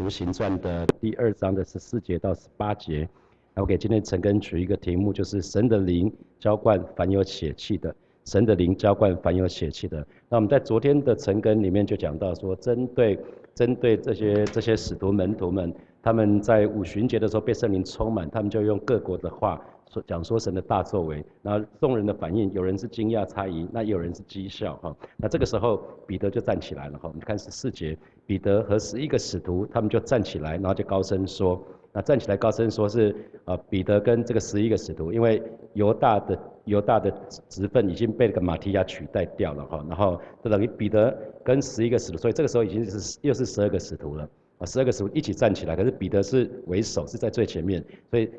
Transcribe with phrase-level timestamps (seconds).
[0.00, 3.06] 徒行传的第二章的十四节到十八节。
[3.52, 7.94] 那我给今天陈根取一个题目，就是神的灵浇灌凡有血气的。
[8.24, 9.98] 神的灵浇灌凡有血气的。
[10.30, 13.18] 那我们在昨天的陈根里面就讲到说，针对
[13.54, 15.70] 针对这些这些使徒门徒们，
[16.02, 19.62] 他们在五旬节的时候被圣灵充满，他们就用各国的话。
[19.92, 24.96] 说讲说神的大作为，然后众人的反应，有人是惊讶猜疑，那有人是讥笑哈。
[25.16, 27.08] 那这个时候彼得就站起来了哈。
[27.08, 31.60] 我们看十四节，彼得和十一个使徒，他们就站起来，然后就高声说，
[31.92, 33.12] 那站起来高声说是
[33.44, 37.10] 啊彼得跟这个十一个使徒，因为犹大的犹大的
[37.48, 39.84] 职分已经被那个马提亚取代掉了哈。
[39.88, 41.12] 然后就等于彼得
[41.42, 44.28] 跟十一个使徒，所以这个时候已经是又是十二个使徒了
[44.58, 48.30] 啊，十二个使徒一起站起来，可是彼得是为首，是在最前面，所以。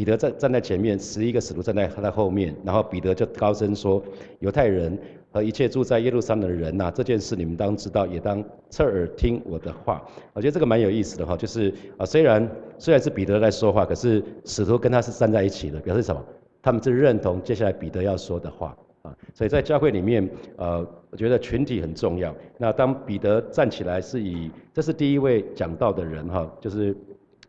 [0.00, 4.02] 彼得站站在前面，十一个使徒站在他的后面，然后彼得就高声说
[4.40, 4.98] ：“犹太人
[5.30, 16.24] 和一切住在耶路撒冷的人呐，这件事你们当知道，也当侧耳听我的话。”我觉得这个蛮有意思的哈，就是啊，虽然虽然是彼得在说话，可是使徒跟他是站在一起的，表示什么？
[16.62, 19.14] 他们是认同接下来彼得要说的话啊。
[19.34, 20.26] 所以在教会里面，
[20.56, 20.78] 呃，
[21.10, 22.34] 我觉得群体很重要。
[22.56, 26.96] 那当彼得站起来，是以这是第一位讲道的人哈，就是。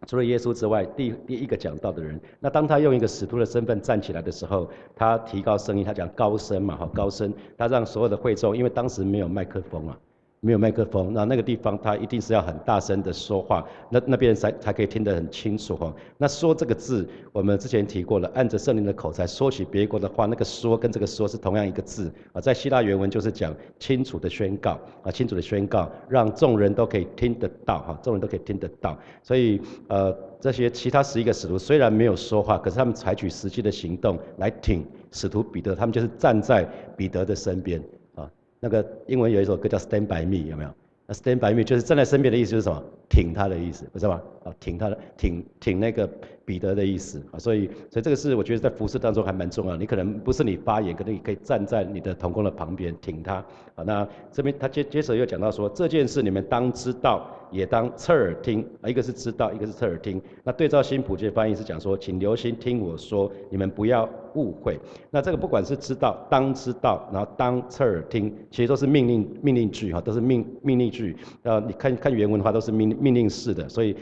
[0.08, 9.98] 除了耶稣之外，第第一个讲道的人，那当他用一个使徒的身份站起来的时候，他提高声音，他讲高声嘛，哈，高声，他让所有的会众，因为当时没有麦克风啊。
[10.44, 15.94] 没有麦克风，那那个地方他一定是要很大声的说话，那那边才才可以听得很清楚哈。
[16.18, 28.98] 那说这个字，我们之前提过了，按着圣灵的口才说起别国的话，那个说跟这个说是同样一个字啊，在希腊原文就是讲清楚的宣告啊，清楚的宣告，让众人都可以听得到哈，众人都可以听得到。
[29.22, 37.80] 所以呃，这些其他十一个使徒虽然没有说话，可是他们采取实际的行动来挺使徒彼得，他们就是站在彼得的身边。
[38.62, 40.70] 那个英文有一首歌叫《Stand by Me》，有没有？
[41.08, 42.82] 那《Stand by Me》就是站在身边的意思，是什么？
[43.12, 44.22] 挺他的意思，不是吗？
[44.46, 46.10] 啊，挺他的，挺挺那个
[46.46, 47.38] 彼得的意思啊。
[47.38, 49.76] 所以，所以这个是我觉得在服饰当中还蛮重要。
[49.76, 53.36] 你可能不是你发言，可能你可以站在你的同工的旁边挺他。
[53.76, 57.30] 啊，那这边他接接着又讲到说，这件事你们当知道。
[57.52, 60.22] 也当侧耳听啊，一个是知道，一个是侧耳听。
[60.42, 64.80] 那对照新普界翻译是讲说，请留心听我说，你们不要误会。
[65.10, 71.18] 那这个不管是知道，当知道，然后当侧耳听，其实都是命令命令句哈，都是命命令句。
[71.44, 73.68] 呃，你看看原文的话，都是命令命令式的。
[73.68, 73.98] 所以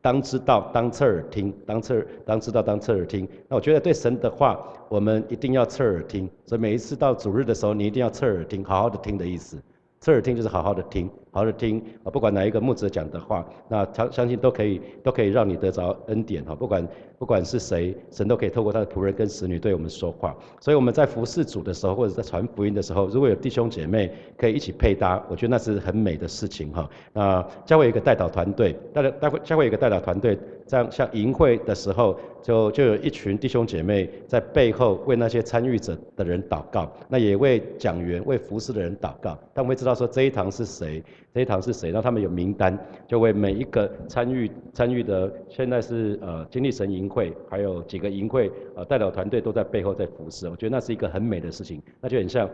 [0.00, 3.28] 当知道，当侧耳听，当侧当知道，当侧耳听。
[3.48, 6.30] 那我觉得对神的话，我们一定要侧耳听。
[6.46, 9.56] 所以每一次到主日的时候，你一定要侧耳听，好好的听的意思。
[10.04, 11.08] 侧耳听就是好好的听。
[11.30, 11.82] 好好的听，
[12.12, 16.54] 不管哪一个牧者讲的话，那他相信都可以，都可以让你得着恩典哈。
[16.54, 16.86] 不管
[17.18, 20.36] 不管是谁，神都可以透过他的仆人跟使女对我们说话。
[20.60, 26.88] 所以我们在服侍主的时候，或者在传福音的时候，如果有弟兄姐妹可以一起配搭，我觉得那是很美的事情哈。
[27.14, 39.38] 那教会有一个代祷团队，大家待会教会有一个代祷团队，像像营会的时候，就就有一群弟兄姐妹在背后为那些参与者的人祷告，那也为讲员、为服侍的人祷告。
[39.52, 41.02] 但我会知道说这一堂是谁。
[41.34, 41.90] 这一堂是谁？
[41.90, 50.48] 让他们有名单，就为每一个参与参与的，现在是呃经历神营会，还有几个营会呃代表团队都在背后在服侍。
[50.48, 52.48] 我觉得那是一个很美的事情，那就很像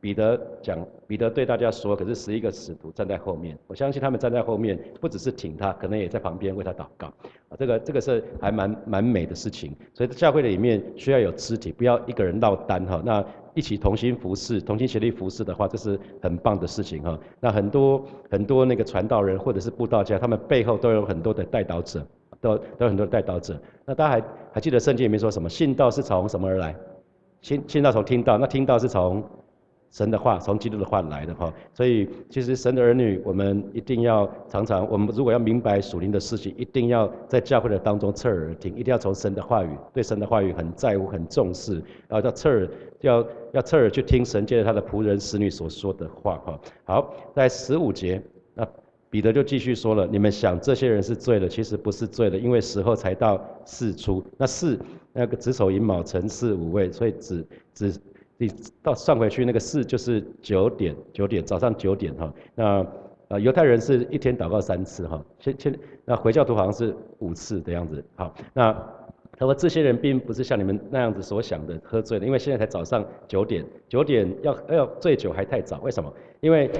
[0.00, 7.08] 彼得讲，彼得对大家说，可是十一个使徒站在后面，我相信他们站在后面，不只是挺他，可能也在旁边为他祷告。
[7.48, 9.74] 啊，这个这个是还蛮蛮美的事情。
[9.94, 13.02] 所以教会里面需要有肢体，不要一个人落单哈。
[13.04, 17.18] 那一起同心服侍，同心协力服侍的话，这是很棒的事情哈。
[17.40, 22.06] 那很多很多那个传道人或者是布道家，他们背后都有很多的带导者，
[22.40, 23.60] 都都有很多的带导者。
[23.84, 25.48] 那大家还还记得圣经里面说什么？
[25.48, 26.76] 信道是从什么而来？
[27.40, 29.24] 信信道从听到，那听到是从。
[29.90, 42.68] 神的话从基督的话来的哈，所以其实神的儿女，我们一定要常常，我们如果要明白属灵的事情，一定要在教会的当中侧耳听，一定要从神的话语，对神的话语很在乎、很重视，然后要侧耳，
[43.00, 46.60] 要要侧耳去听神借着他的仆人、使女所说的话哈。
[46.84, 48.22] 好，在十五节，
[48.54, 48.68] 那
[49.08, 54.22] 彼得就继续说了：你们想这些人是醉了，其实不是醉了，因为时候才到四出。
[54.36, 54.78] 那四
[55.14, 58.00] 那个子丑寅卯辰巳午未，所以子子。
[58.40, 58.48] 你
[58.82, 62.32] 到算回去，那个四就是九点，九点早上九点哈。
[62.54, 62.86] 那
[63.26, 68.02] 呃犹太人是一天祷告三次哈，先先那回教徒好像是五次的样子。
[68.14, 68.72] 好，那
[69.36, 75.80] 他说这些人并不是像你们那样子所想的喝醉了，因为现在才早上九点，九点要要醉酒还太早。
[75.80, 76.12] 为什么？
[76.40, 76.70] 因为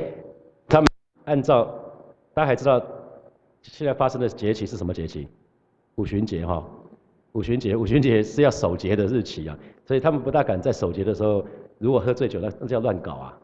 [0.69, 0.87] 他们
[1.25, 1.75] 按照
[2.33, 2.81] 大家还知道
[3.63, 5.27] 现在发生的节气是什么节气？
[5.97, 6.65] 五旬节哈。
[7.33, 9.57] 五旬节，五旬节是要守节的日期啊，
[9.89, 11.43] 所以他们不大敢在守节的时候，
[11.79, 13.39] 如果喝醉酒，那那叫乱搞啊。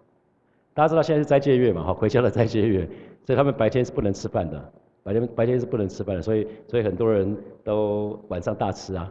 [0.74, 2.86] 大家知道现在是斋戒月嘛，哈，回家的斋戒月，
[3.24, 9.10] 所以他们白天是不能吃饭的，白天白天是不能吃饭的，所以所以很多人都晚上大吃啊，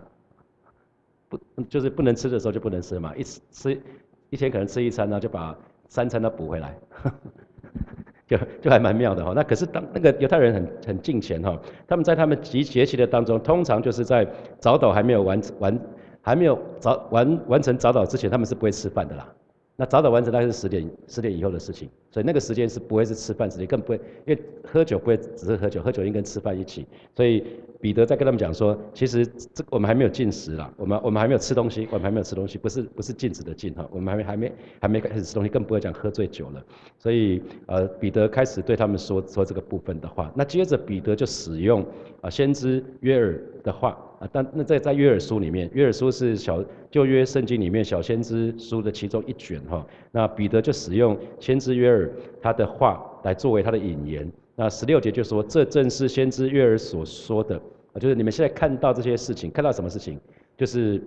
[1.28, 3.82] 不就是不能吃的时候就不能吃嘛，一吃吃
[4.30, 5.58] 一天可能吃一餐呢，就把
[5.88, 6.78] 三餐都补回来，
[8.28, 9.34] 就就还蛮妙的哈。
[9.36, 14.28] 那可是当那个犹太人很很敬虔哈，他们在他们集节期的当中，通常就是在
[14.60, 15.80] 早祷还没有完完
[16.24, 19.32] 还没有早完完成早祷之前，他们是不会吃饭的啦。
[19.76, 26.86] 那早早完成大概是十点十点以后的事情，所以那个时间是不会是吃饭时间，更不会，因为喝酒不会只是喝酒，喝酒应该跟吃饭一起。
[27.16, 27.44] 所以
[27.82, 36.64] 彼得在跟他们讲说，其实这我们还没有进食啦，我们我们还没有吃东西，我们还没有吃东西，不是不是禁止的禁哈，我们还没还没还没开始吃东西，更不会讲喝醉酒了。
[37.00, 41.84] 所以呃彼得开始对他们说说这个部分的话，那接着彼得就使用
[42.22, 44.30] 啊先知约尔的话啊。
[44.32, 49.86] 但那在在约尔书里面，约尔书是小旧约圣经里面小先知书的其中一卷哈。
[50.12, 52.12] 那彼得就使用先知约尔
[52.42, 54.32] 他的话来作为他的引言。
[54.56, 57.56] 那十六节就说，这正是先知约尔所说的
[57.94, 60.20] 啊，就是你们现在看到这些事情，看到什么事情？
[60.56, 61.02] 就是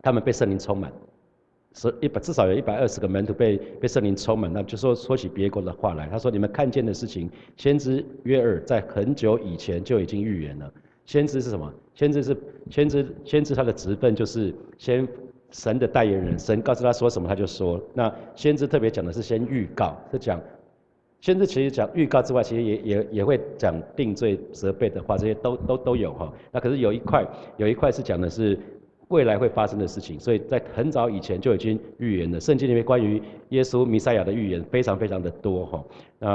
[0.00, 0.90] 他们被圣灵充满，
[1.74, 4.50] 是一百至少有一百二十个门徒被被圣灵充满。
[4.50, 7.28] 那就说说起别国的话来，他说你们看见的事情，
[7.58, 10.72] 先知约尔在很久以前就已经预言了。
[11.10, 11.68] 先知是什么？
[11.92, 12.36] 先知是
[12.70, 15.08] 先知，先知他的职分就是先
[15.50, 17.82] 神的代言人，神告诉他说什么他就说。
[17.92, 20.40] 那先知特别讲的是先预告，是讲
[21.20, 26.32] 先知其实讲预告之外，其实也也也会讲定罪责备的话，这些都都都有哈。
[26.52, 27.26] 那可是有一块
[27.56, 28.56] 有一块是讲的是。
[29.10, 32.40] 未来会发生的事情，所以在很早以前就已经预言了。
[32.40, 35.84] 圣经里面关于耶稣弥赛亚的预言非常非常的多哈。
[36.18, 36.28] 那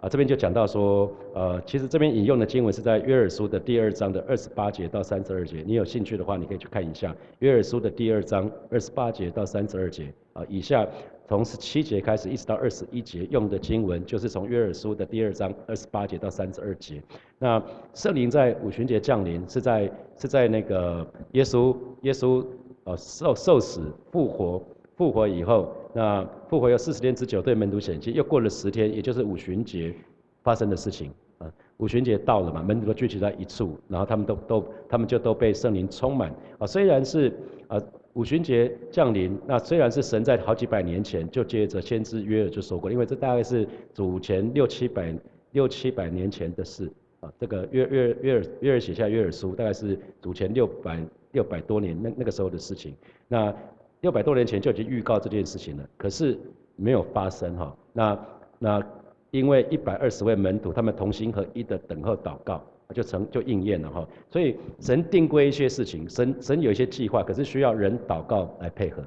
[0.00, 5.62] 啊这边就讲到说，呃，其实这边引用的经文是在约珥书的第二章的二十八节到三十二节。
[5.66, 10.42] 你有兴趣的话，你可以去看一下约珥书的第二章二十八节到三十二节啊。
[10.48, 10.86] 以下。
[11.28, 17.00] 从十七节开始，一直到二十一节用的经文，就是从约珥书的第二章二十八节到三十二节。
[17.42, 17.60] 那
[17.94, 22.44] 圣灵在五旬节降临，是在是在那个耶稣耶稣
[22.84, 23.80] 呃受受死
[24.12, 24.62] 复活
[24.94, 29.94] 复活以后，那复活有四十天之久对门徒显现，又过了十天，也就是五旬节
[30.42, 31.50] 发生的事情啊。
[31.78, 36.66] 五旬节到了嘛，门徒都聚集在一处，然后他们都都他们就都被圣灵充满啊。
[36.66, 37.32] 虽然是
[37.66, 37.80] 啊。
[38.14, 43.64] 五旬节降临，那虽然是神在好几百年前就接着先知约尔就说过，因为这大概是
[43.94, 45.14] 祖前六七百
[45.52, 47.32] 六七百年前的事啊。
[47.38, 51.00] 这个约约约尔约尔写下约尔书，大概是祖前六百
[51.32, 52.94] 六百多年那那个时候的事情。
[53.28, 53.54] 那
[54.00, 56.38] 六百多年前就已经预告这件事情了，可是
[56.76, 57.76] 没有发生哈。
[57.92, 58.26] 那
[58.58, 58.82] 那
[59.30, 62.62] 因为一百二十位门徒他们同心合一的等候祷告。
[62.92, 69.00] 就成就应验了哈，所以神定规一些事情，神神有一些计划，可是需要人祷告来配合，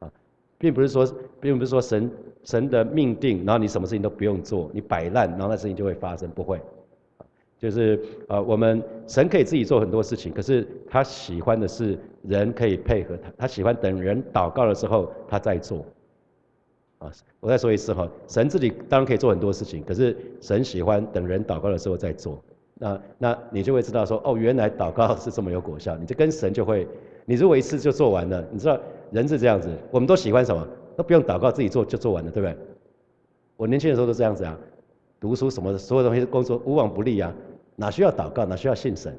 [0.00, 0.10] 啊，
[0.58, 1.06] 并不是说，
[1.40, 2.10] 并不是说神
[2.42, 6.60] 神的命定，然后你什么事情都不用做，你摆烂，然后那事情就会发生，不会，
[7.62, 15.86] 就是呃，我们神可以自己做很多事情，可是他喜欢的是人可以配合他，他喜欢等人祷告的时候他再做，
[16.98, 22.42] 啊，我再说一次哈，神自己当然可以做很多事情，可是神喜欢等人祷告的时候再做。
[22.74, 25.96] 那那你就会知道说，哦，原来祷告是这么有果效。
[25.96, 26.84] 你就跟神就会，
[27.26, 28.76] 你如果一次就做完了，你知道
[29.12, 30.66] 人是这样子，我们都喜欢什么，
[30.96, 32.56] 都不用祷告，自己做就做完了，对不对？
[33.56, 34.58] 我年轻的时候都这样子啊，
[35.20, 37.32] 读书什么的，所有东西工作无往不利啊，
[37.82, 39.12] 哪需要祷告，哪需要信神？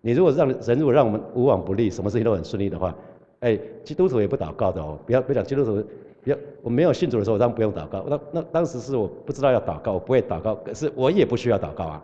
[0.00, 2.92] 你如果让人如果让我们无往不利，什么事情都很顺利的话，
[3.38, 5.86] 哎，基督徒也不祷告的哦，不要不要讲基督徒，
[6.24, 8.04] 不要我没有信主的时候，当然不用祷告。
[8.08, 12.02] 那那当时是我不知道要祷告，我不会祷告，可是我也不需要祷告啊。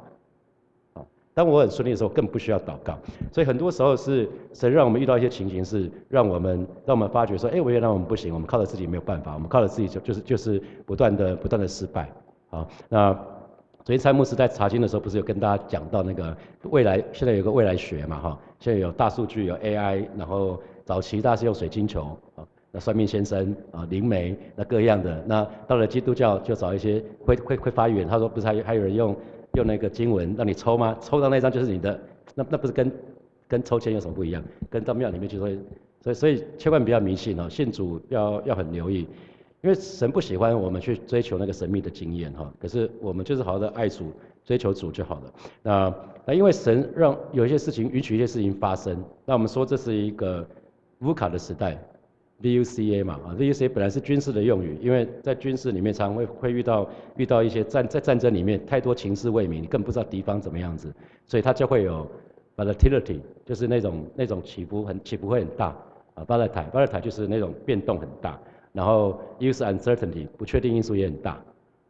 [1.34, 2.98] 当我很顺利的时候，更不需要祷告。
[3.30, 12.08] 所以很多时候是神让我们遇到一些情形，是让我们让我们发觉说，哎，我原来我们不行，我们靠着自己没有办法，我们靠着自己就就是就是不断的不断的失败。
[12.48, 13.12] 好，那
[13.86, 16.36] 昨天蔡牧师在查经的时候，不是有跟大家讲到那个
[16.70, 29.16] 未来，现在有个未来学嘛，哈，现在有大数据，有 AI，然后早期大家是用水晶球啊，那算命先生啊，灵媒那各样的，那到了基督教就找一些会会会发言，他说不是还还有人用。
[29.54, 30.94] 用那个经文让你抽吗？
[31.00, 31.98] 抽到那张就是你的，
[32.34, 32.92] 那那不是跟
[33.48, 34.42] 跟抽签有什么不一样？
[34.68, 35.48] 跟到庙里面去说，
[36.02, 39.06] 所以所以千万不要迷信哦，信主要要很留意，
[39.62, 42.52] 因为神不喜欢我们去追求那个神秘的经验哈。
[42.60, 44.12] 可是我们就是好好的爱主，
[44.44, 45.32] 追求主就好了。
[45.62, 45.94] 那
[46.24, 50.46] 那因为神让有一些事情允许一些事情发生，那我们说这是一个
[51.00, 51.76] 乌卡的时代。
[52.42, 56.86] VUCA 嘛，啊，VUCA 本来是军事的用语，因为在军事里面常会会遇到
[57.16, 60.92] 遇到一些战在战争里面太多情势未明，你更不知道敌方怎么样子，
[61.24, 62.06] 所以它就会有
[62.54, 65.74] volatility，就是那种那种起伏很起伏会很大
[66.12, 68.38] 啊巴勒台巴勒台就是那种变动很大，
[68.76, 71.40] 然后 u s e uncertainty 不确定因素也很大，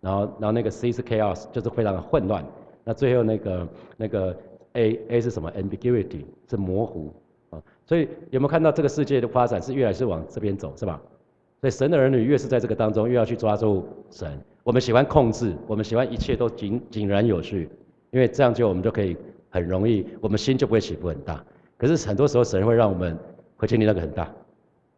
[0.01, 2.45] 然后然后那个 C 是 chaos 就是非常的混乱，
[2.85, 4.37] 那最后那个那个
[4.75, 7.13] A A 是什么？ambiguity 是模糊
[7.51, 7.61] 啊。
[7.85, 11.03] 所以有没有看到这个世界的发展是越来越往这边走，是吧？
[11.61, 14.41] 所以神的儿女越是在这个当中，越要去抓住神。
[14.63, 17.69] 我们喜欢控制，我们喜欢一切都井井然有序，
[18.13, 19.17] 因为这样就我们就可以
[19.51, 21.45] 很容易，我们心就不会起伏很大。
[21.77, 23.19] 可是很多时候神会让我们
[23.57, 24.23] 会经历那个很大。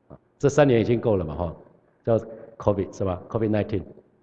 [0.09, 1.57] 啊，这三年已经够了嘛哈，
[2.09, 3.83] 叫 COVID 是吧？COVID nineteen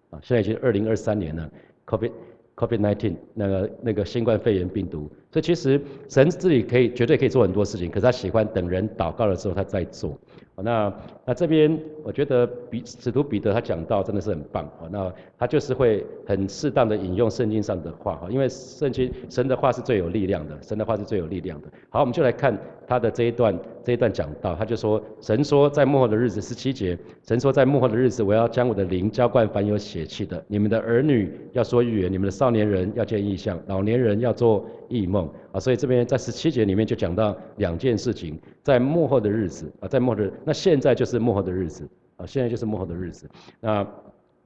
[0.09, 1.49] 啊，现在已经二零二三年了
[1.85, 2.11] ，COVID
[2.55, 5.11] COVID nineteen 那个那个新冠肺炎病毒。
[5.35, 10.17] 所以其实神自己可以绝对可以做很多事情，可是他喜欢等人祷告的时候他再做。
[10.55, 10.93] 那
[11.25, 21.67] 那这边我觉得彼使徒彼得他讲到真的是很棒，那他就是会很适当的引用圣经上的话哈，因为圣经神的话是最有力量的，神的话是最有力量的。
[21.89, 35.29] 好，我们就来看他的这一段这一段讲到，他就说神说在幕后的日子十七节，神说在幕后的日子我要将我的灵浇灌凡有血气的，你们的儿女要说预言，你们的少年人要见异象，老年人要做异梦。
[35.51, 41.87] 啊，所以这边在十七节里面就讲到两件事情，在幕后的日子啊，在幕后，那现在就是幕后的日子
[42.17, 43.29] 啊，现在就是幕后的日子。
[43.59, 43.85] 那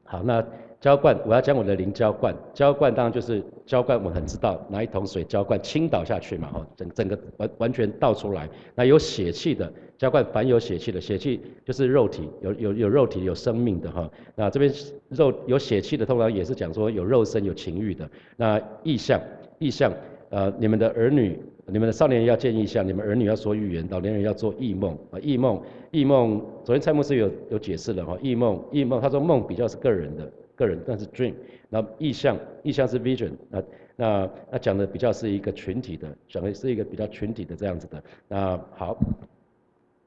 [0.04, 0.44] 好，那
[0.80, 8.50] 浇灌，我要将我的灵浇灌，浇灌当然就是浇灌，我很知道拿一桶水浇灌倾倒下去嘛，哈，整整个完完全倒出来。
[8.74, 14.10] 那有血气的浇灌，凡有血气的，血气就是肉体，有有有肉体有生命的哈。
[14.36, 14.74] 那这边
[15.10, 18.10] 肉有血气的，通常也是讲说有肉身有情欲的。
[18.36, 19.22] 那意象，
[19.60, 19.94] 意象。
[20.30, 25.20] 呃，你们的儿女，你们的少年人要见异象，你们儿女要说预言，老年人要做异梦啊。
[25.20, 25.60] 异梦，
[25.90, 28.16] 异梦，昨天蔡牧师有有解释了哈。
[28.22, 31.34] 异梦，异梦，他说梦比较是个人的，个人，但是 dream，
[31.68, 33.64] 那意象，意象是 vision，那
[33.96, 38.04] 那那讲的比较是一个群体的，讲的是一个比较群体的这样子的。
[38.28, 38.96] 那好，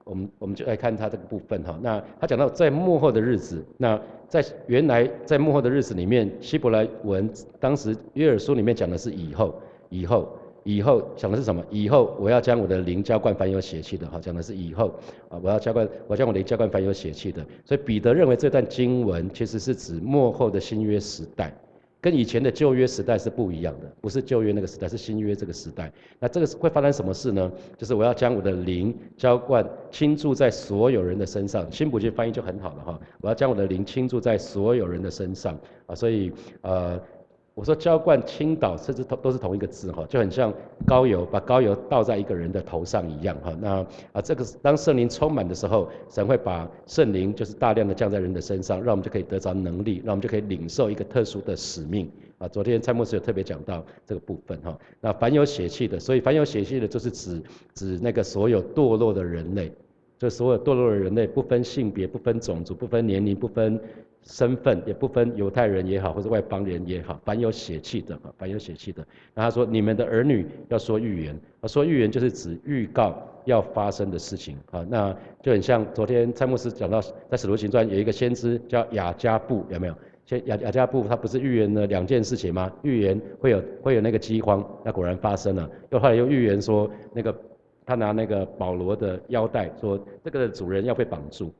[0.04, 1.76] 我们我们就来看他这个部分哈。
[1.82, 9.60] 那他讲到在幕后的日子，那在原来在幕后的日子里面，希伯来文当时约尔书里面讲的是以后。
[9.92, 10.34] 以后，
[10.64, 11.62] 以后讲的是什么？
[11.70, 14.90] 以后我要将我的灵浇灌凡有血气的，哈，讲的是以后
[15.28, 17.44] 啊，我要浇灌，我将我的灵浇灌凡有血气的。
[17.62, 21.54] 所以彼得认为这段经文其实是指幕后的新约时代，
[22.00, 25.92] 跟以前的旧约时代是不一样的，不是旧约那个时代，是新约这个时代。
[26.18, 27.52] 那这个会发生什么事呢？
[27.76, 31.70] 就是我要将我的灵浇灌倾注在所有人的身上。
[31.70, 36.32] 新普京翻译就很好了哈，我要将我的灵倾注在所有人的身上啊，所以
[36.62, 36.98] 呃。
[37.54, 40.52] 我说浇灌、倾倒，甚至都都是同一个字哈，就很像
[40.86, 43.54] 高油，把高油倒在一个人的头上一样哈。
[43.60, 52.48] 那啊，这个当圣灵充满的时候，神会把圣灵就是大量的降在人的身上，让我们就可以得着能力，让我们就可以领受一个特殊的使命啊。
[52.48, 54.78] 昨天蔡牧师有特别讲到这个部分哈。
[55.00, 57.42] 那凡有血气的，所以凡有血气的，就是指
[57.74, 59.70] 指那个所有堕落的人类，
[60.22, 63.80] 就所有堕落的人类，不分性别、不分种族、不分年龄、不分。
[64.24, 69.04] 身份也不分犹太人也好，或者外邦人也好，凡有血气的啊，凡有血气的。
[69.34, 74.86] 那他说，你们的儿女要说预言，说预言就是指预告要发生的事情啊。
[74.88, 75.12] 那
[75.42, 79.94] 就很像昨天蔡牧师讲到，在使徒行传有一个先知叫雅加布，有没有？
[80.24, 82.72] 先雅雅加布他不是预言了两件事情吗？
[82.82, 85.68] 预言会有会有那个饥荒，那果然发生了。
[85.90, 87.36] 又后来又预言说，那个
[87.84, 91.52] 他拿那个保罗的腰带，说这个主人要被绑住。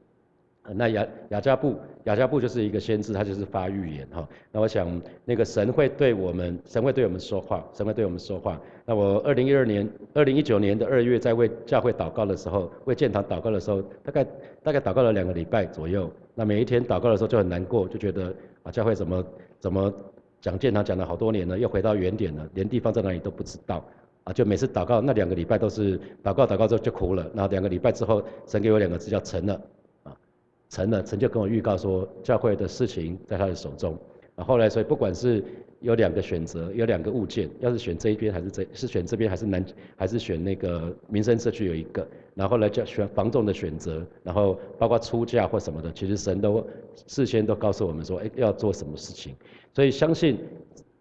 [0.75, 1.75] 那雅雅加布，
[2.05, 4.29] 雅加布就是一个先知，他就是发预言哈。
[4.53, 8.61] 那我想，那个神会对我们，神会对我们说话，神会对我们说话。
[8.85, 14.25] 那我二零一二年、二零一九年的二月，在为教会祷告的时候，为建堂祷告的时候，大概
[14.63, 16.09] 大概祷告了两个礼拜左右。
[16.37, 19.25] 那每一天祷告的时候就很难过，就觉得啊，教会怎么
[19.59, 19.93] 怎么
[20.41, 23.85] 讲建堂讲了好多年了，又回到原点了，连地方在哪里都不知道
[24.25, 24.33] 啊。
[24.33, 27.31] 就每次祷告那两个礼拜都是祷告祷告之后就哭了。
[27.35, 29.61] 然后两个礼拜之后，神给我两个字叫成了。
[30.05, 30.17] 啊
[30.69, 33.95] 成了，成就跟我预告说，教会的事情在他的手中。
[34.37, 35.45] 啊，后来所以不管是
[35.81, 39.63] 有两个选择，有两个物件，要是选这一边还是这，是选这边还是南，
[39.97, 46.67] 还是选那个民生社区有一个，然后来叫选房仲的选择，然后包括出价或什么的，其实神都
[47.07, 49.37] 事先都告诉我们说，哎，要做什么事情。
[49.75, 50.39] 所以相信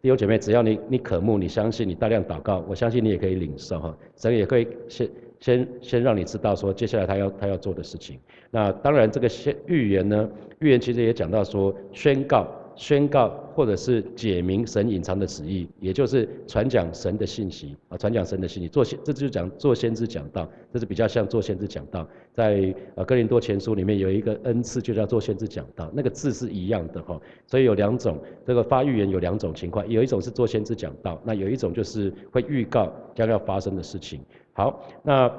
[0.02, 5.10] 弟兄姐妹，只要你你渴慕，你相信，你大量祷告，我相信你也可以领受哈，神也会先。
[5.42, 8.20] 先先让你知道说接下来他要他要做的事情。
[8.52, 10.30] 那当然这个先预言呢，
[10.60, 12.48] 预言其实也讲到说宣告
[12.82, 18.68] 宣告或者是解明神隐藏的旨意，也就是传讲神的信息啊，传讲神的信息。
[18.68, 22.08] 做先这就讲做先知讲道，这是比较像做先知讲道。
[22.34, 27.22] 在呃哥林多前书里面有一个恩赐就叫做先知讲道，那个字是一样的哈。
[27.46, 34.20] 所以有两种这个发预言有两种情况，有一种是做先知讲道，那有一种就是会预告将要发生的事情。
[34.54, 35.32] 好，那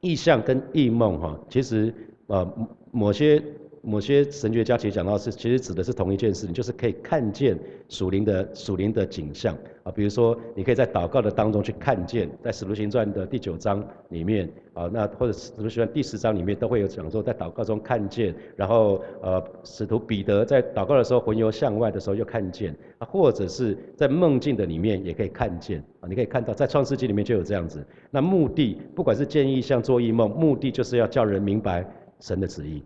[0.00, 1.94] 意象跟异梦哈，其实
[2.26, 2.52] 呃
[2.90, 3.40] 某些
[3.88, 9.90] 某些神学家其实讲到是，其实指的是同一件事情，就是可以看见属灵的属灵的景象啊。
[9.90, 26.06] 比如说，你可以在祷告的当中去看见，在使徒行传的第九章里面啊，那或者使徒行传第十章里面都会有讲说，在祷告中看见，然后呃，使徒彼得在祷告的时候魂游向外的时候又看见啊，或者是在梦境的里面也可以看见啊。
[26.06, 27.82] 你可以看到在创世纪里面就有这样子。
[28.10, 31.90] 那目的不管是建议像做异梦，目的就是要叫人明白
[32.20, 32.82] 神的旨意。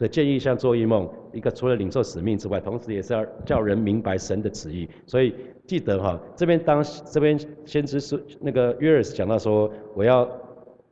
[0.00, 4.88] 所以建议像做异梦，一个除了领受使命之外，同时也是要叫人明白神的旨意。
[5.04, 5.34] 所以
[5.66, 10.26] 记得哈，这边当这边先知是那个约尔斯讲到说，我要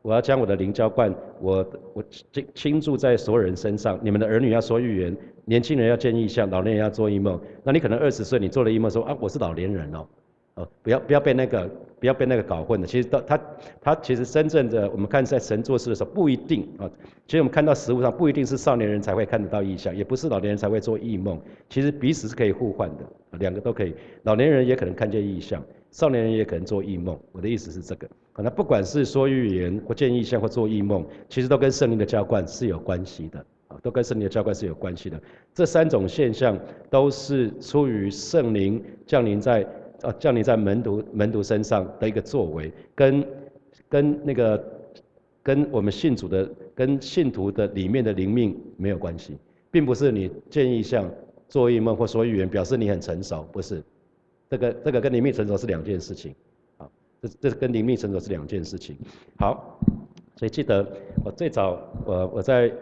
[0.02, 1.10] 我要将我的灵浇灌，
[1.40, 3.98] 我我倾倾注在所有人身上。
[4.02, 7.40] 你们的儿女要说预言，年轻人要建议，像，老年人要做异梦。
[7.64, 10.06] 那你可能二十岁，你做了异梦说啊，我是老年人哦。
[10.56, 11.66] 哦，不要不要被那个
[12.00, 12.86] 不要被那个搞混了。
[12.86, 13.40] 其实到他
[13.80, 16.88] 他其实真正的我们看在神做事的时候不一定啊。
[17.26, 21.40] 其实我们看到实物上不一定是少年人才会看得到异象，也不是老年人才会做异梦。
[21.68, 23.04] 其实彼此是可以互换的，
[23.38, 23.94] 两个都可以。
[24.22, 27.18] 老年人也可能看见异象，少年人也可能做异梦。
[27.32, 28.08] 我的意思是这个。
[28.32, 35.20] 可能不管是说预言或见异象或做异梦，其实都跟圣灵的浇灌是有关系的啊，都跟圣灵的浇灌是有关系的。
[35.52, 36.56] 这三种现象
[36.88, 39.66] 都是出于圣灵降临在。
[40.02, 43.26] 啊，降临在门徒门徒身上的一个作为，跟
[43.88, 44.64] 跟那个
[45.42, 49.36] 跟我们信主的跟信徒的里面的灵命没有关系，
[49.72, 51.10] 并不是你建议像
[51.48, 53.82] 做异梦或说预言表示你很成熟，不是，
[54.48, 56.32] 这个这个跟灵命成熟是两件事情，
[56.76, 56.88] 啊，
[57.20, 58.96] 这这跟灵命成熟是两件事情。
[59.36, 59.80] 好，
[60.36, 60.86] 所以记得
[61.24, 62.72] 我最早我我在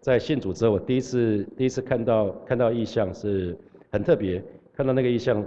[0.00, 3.56] 在信主之后，我第一次第一次看到看到异象是
[3.92, 4.42] 很特别，
[4.74, 5.44] 看到那个异象。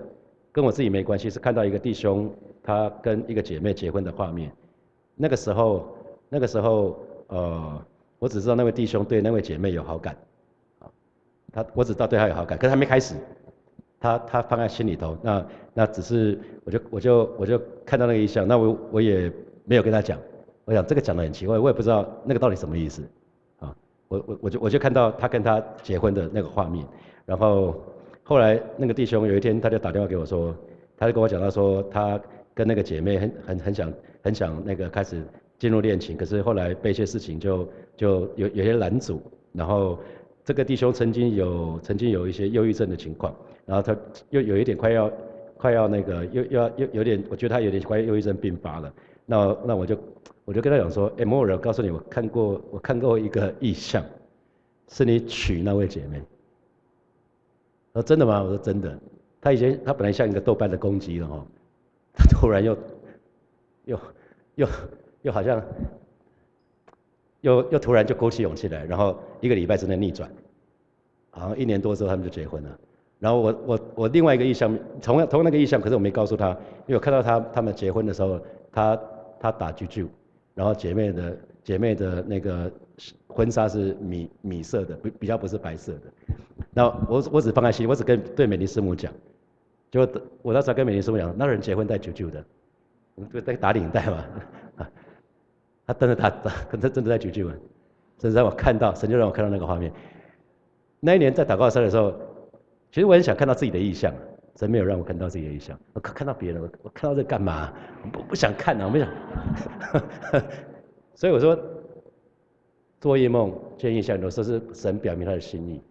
[0.58, 2.34] 跟我自己没关系，是看到一个弟兄
[2.64, 4.52] 他跟一个姐妹结婚的画面。
[5.16, 5.96] 那个时候，
[6.30, 6.98] 那个时候，
[7.28, 7.80] 呃，
[8.18, 10.18] 我只知道那位弟兄对那位姐妹有好感，
[10.80, 10.90] 啊，
[11.54, 13.14] 他我只知道对他有好感，可是还没开始，
[14.00, 15.16] 他他放在心里头。
[15.22, 15.46] 那
[15.76, 19.32] 那只是我就我就我就看到那个意象，那我我也
[19.64, 20.18] 没有跟他讲。
[20.66, 23.04] 我想这个讲的很奇怪，我也不知道那个到底什么意思，
[23.60, 23.76] 啊，
[24.08, 26.84] 我我我就我就看到他跟他结婚的那个画面，
[27.28, 27.76] 然后。
[28.28, 30.54] 后来那个弟兄有一天他就打电话给我说，
[30.98, 32.20] 他就跟我讲到说他
[32.54, 35.24] 跟那个姐妹很很很想很想那个开始
[35.58, 39.22] 进入恋情，可是后来被一些事情就就有有些拦阻，
[39.54, 39.98] 然后
[40.44, 43.34] 这个弟兄曾经有曾经有一些忧郁症的情况，
[43.66, 43.98] 然后他
[44.30, 45.10] 又有一点快要
[45.56, 48.94] 快要那个又要又有点我觉得他有点快忧郁症病发了，
[49.26, 49.98] 那那我就
[50.44, 54.04] 我就跟他讲说，哎，摩尔人告诉你我看过我看过一个意象，
[54.90, 56.22] 是你娶那位姐妹。
[57.98, 58.42] 说真的吗？
[58.42, 58.98] 我说真的。
[59.40, 61.46] 他以前他本来像一个豆瓣的攻击了哦，
[62.14, 62.78] 他突然又
[63.86, 64.00] 又
[64.56, 64.68] 又
[65.22, 65.62] 又好像
[67.42, 70.30] 又又突然就鼓起勇气来，然后一个礼拜之内逆转，
[71.30, 72.80] 好像一年多之后他们就结婚了。
[73.20, 78.40] 然后我我我另外一个意向，同样同样那个意向，可是我没告诉他，因为我看到他他们结婚的时候，
[78.72, 79.00] 他
[79.40, 80.08] 他打啾啾，
[80.54, 82.72] 然后姐妹的姐妹的那个
[83.28, 86.02] 婚纱是米米色的，比比较不是白色的。
[86.74, 89.14] 那我我只放在心，我只跟对美丽师母讲，
[89.92, 90.02] 就
[90.42, 92.44] 我那时候跟美丽师母讲，那人结婚带九九的，
[93.32, 94.26] 就带打领带嘛，
[94.78, 94.90] 啊，
[95.86, 96.30] 他真的他
[96.70, 97.48] 可能真的在九九，
[98.20, 99.92] 甚至让我看到神就让我看到那个画面。
[101.00, 102.12] 那一年在祷告山的时候，
[102.92, 104.12] 其实我很想看到自己的意象，
[104.56, 107.72] 神没有让我看到自己的意象，我看看到别人，我我看到这干嘛？
[108.12, 109.08] 不不想看啊，我不想。
[111.14, 111.58] 所以我说，
[113.00, 115.82] 做夜梦见异象，有时候是神表明他的心意。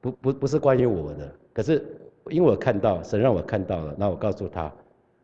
[0.00, 1.84] 不不不是关于我的，可是
[2.30, 4.72] 因为我看到神让我看到了，那我告诉他，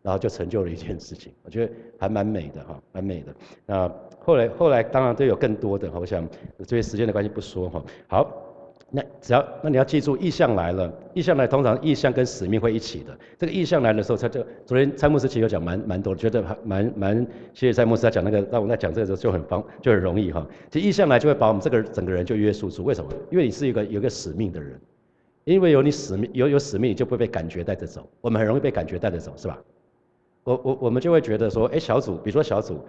[0.03, 3.35] 然后就成就了一件事情， 我觉得还蛮美的哈，蛮美的。
[3.67, 7.85] 那后来后来当然都有更多的，我想这些时间的关系不说哈。
[8.09, 8.45] 好。
[8.91, 13.15] 那只要那你要记住，意向来了，意向来通常意向跟使命会一起的。
[13.37, 20.47] 这个意向来的时候，他就昨天蔡牧师其实有讲蛮蛮多，觉得蛮蛮谢谢蔡牧师他讲那个，那我们在讲这个时候就很方就很容易哈。
[20.71, 23.11] 其实意向来就会把我们这个整个人就约束住，为什么？
[23.31, 24.81] 因为你是一个有个使命的人，
[25.45, 28.09] 因为有你使命有有使命，你就不会被感觉带着走。
[28.23, 29.59] 我们很容易被感觉带着走，是吧？
[30.45, 32.81] 我我我们就会觉得说，哎，小组，比如说小组。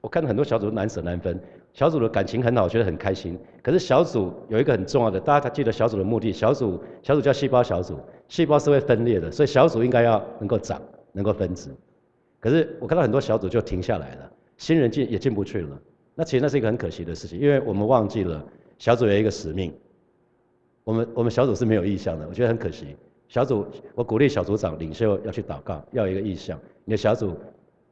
[0.00, 1.40] 我看到很多小组难舍难分，
[1.72, 3.38] 小组的感情很好，觉得很开心。
[3.62, 11.70] 可是小组有一个很重要的，大家记得小组的目的，小组小组叫细胞小组，细胞是会分裂的，所以小组应该要能够长，能够分支。
[12.40, 15.80] 可是我看到很多小组就停下来了，新人进也进不去了。
[16.14, 18.44] 那其实那是一个很可惜的事情，因为我们忘记了
[18.78, 19.72] 小组有一个使命。
[20.82, 22.96] 我们我们小组是没有意向的，我觉得很可惜。
[23.28, 23.64] 小组
[23.94, 26.58] 我鼓励小组长领袖要去祷告，要有一个意向。
[26.84, 27.36] 你的小组。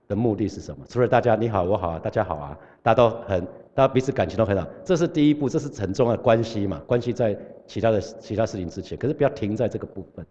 [0.08, 0.84] 的目的是什么？
[0.88, 10.24] 除了大家你好我好啊，大家好啊，大家都很，大家彼此感情都很好，这是第一步，这是很重要的关系嘛，关系在其他的其他事情之前，可是不要停在这个部分，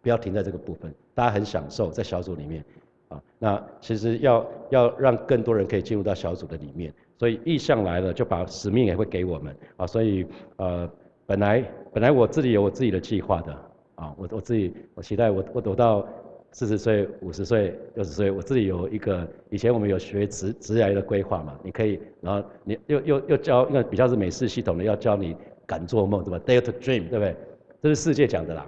[0.00, 2.64] 不要停在这个部分，大家很享受在小组里面，
[3.08, 10.90] 啊，那其实要要让更多人可以进入到小组的里面，所以意向来了就把使命也会给我们，啊，所以呃
[11.26, 13.52] 本来本来我自己有我自己的计划的，
[13.96, 16.08] 啊，我我自己我期待我我走到。
[16.52, 25.36] 四十岁、五十岁、六十岁，我自己有一个，以前我们有学职职涯的规划嘛，你可以，然后你又又又教，因为比较是美式系统的，要教你
[25.66, 27.36] 敢做梦，对吧？Dare to dream，对不对？
[27.82, 28.66] 这是世界讲的啦，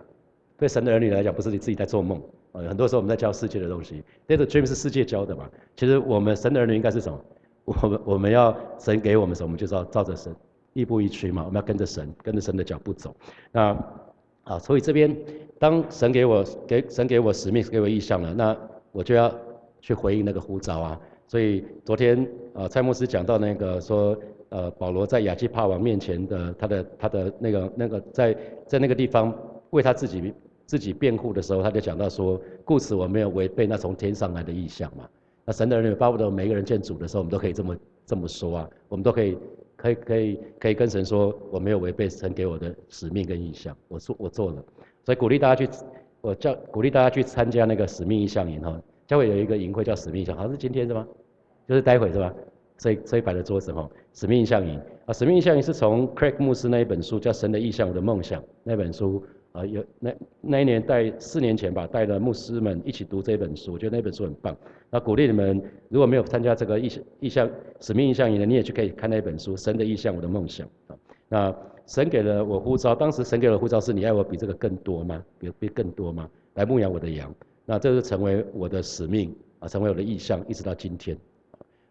[0.56, 5.50] 对神的儿女来讲，不是你自己在做梦，呃，很多时候我们在教世界的东西，Dare to dream 是世界教的嘛。
[5.76, 7.20] 其实我们神的儿女应该是什么？
[7.64, 10.34] 我们我们要神给我们什么，我们就是要照着神，
[10.72, 13.14] 亦步亦趋嘛，我们要跟着神，跟着神的脚步走。
[13.50, 13.76] 那
[14.44, 15.16] 啊，所以这边。
[15.58, 18.56] 当神给我给神给我使命，给我意向了，那
[18.90, 19.32] 我就要
[19.80, 21.00] 去回应那个呼召啊。
[21.28, 29.32] 所以昨天呃蔡牧师讲到那个说呃保罗在亚基帕王面前的他的他的那个那个在在那个地方
[29.70, 30.34] 为他自己
[30.66, 35.08] 自己辩护的时候，他就讲到说，故此我没有违背那从天上来的意向嘛。
[35.44, 39.38] 那神的儿女巴不得每个人见主的时候，我们都可以这么这么说啊，我们都可以
[39.82, 44.64] 可以可以可以跟神说，我没有违背神给我的使命跟意向，我做我做了。
[45.04, 45.68] 所以鼓励大家去，
[46.20, 51.04] 我叫鼓励大家去参加那个使命意向营哈，教会有一个营会叫使命意向，好像是今天是吗？
[51.66, 52.32] 就是待会是吧？
[52.78, 64.56] 所以所以摆的桌子哈，使命意向营啊，使命意向营是从 Craig 牧师那一本书叫《神的意向我的梦想》那本书啊，有那那一年带四年前吧，带了牧师们一起读这本书，我觉得那本书很棒。
[64.90, 70.96] 那鼓励你们如果没有参加这个意向意向使命意向营的，你也去可以看那本书《神的意向我的梦想》啊，
[71.28, 71.56] 那。
[71.84, 75.22] 神给了我护照，当时神给了护照是你爱我比这个更多吗？
[75.36, 76.30] 比比更多吗？
[76.54, 77.34] 来牧养我的羊，
[77.66, 81.18] 那这是成为我的使命啊，成为我的意向，一直到今天。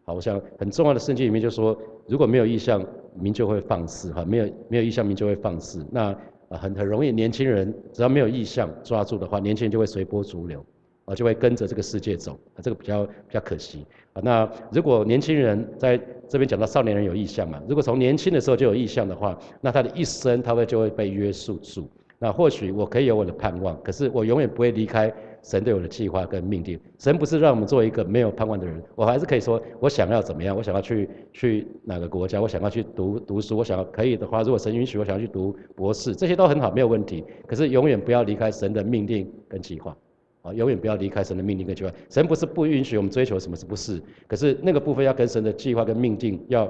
[0.05, 5.85] 好，我想很重要的圣经里面就说，如果没有意向，民就会放肆哈，没有没有意向，民就会放肆。
[5.91, 6.17] 那
[6.51, 10.63] 啊很很容易，年轻人只要没有意向抓住的话，年轻人就会随波逐流。
[11.05, 13.83] 啊，就会跟着这个世界走，啊，这个比较比较可惜
[14.13, 14.21] 啊。
[14.23, 21.89] 那如果年轻人在这边讲到少年人有意向嘛，如果从年轻的时候就有意向的话，那他的一生他会就会被约束住。
[22.19, 25.11] 那或许我可以有我的盼望，可是我永远不会离开
[25.43, 26.79] 神对我的计划跟命定。
[26.97, 37.23] 神不是让我们做一个没有盼望的人，我还是可以说我想要怎么样，我想要去去哪个国家，我想要去读读书，我想要可以的话，如果神允许，我想要去读博士，这些都很好，没有问题。
[37.47, 39.95] 可是永远不要离开神的命令跟计划。
[40.43, 41.91] 啊，永远不要离开神的命令跟计划。
[42.09, 44.01] 神不是不允许我们追求什么，是不是？
[44.27, 46.65] 可是那个部分要跟神的计划跟命定要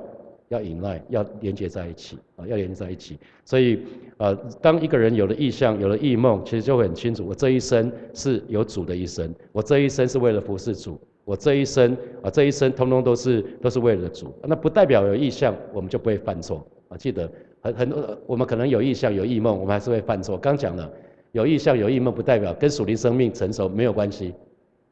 [0.51, 3.17] 要引赖，要连接在一起啊，要连接在一起。
[3.43, 3.79] 所以，
[4.17, 14.33] 呃，当一个人有了意向，有了异梦，其实就会很清楚，我这一生是有主的一生，我这一生是为了服侍主，我这一生啊，这一生通通都是都是为了主。
[14.43, 16.97] 那不代表有意向我们就不会犯错啊。
[16.97, 20.37] 记得很很多我们可能有意向有意梦，我们还是会犯错。
[20.37, 20.91] 刚讲了。
[21.33, 24.33] 有意向有意梦不代表跟属灵生命成熟没有关系，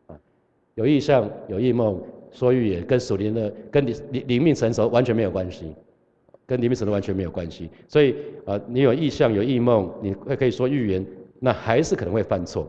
[0.08, 0.18] 啊，
[0.76, 5.74] 有意向有意梦说预言跟属灵的跟你灵灵命成熟完全没有关系，
[6.46, 7.70] 跟灵命成熟完全没有关系。
[7.88, 8.16] 所以
[8.46, 11.06] 呃，你有意象有异梦，你会可以说预言，
[11.40, 12.68] 那还是可能会犯错，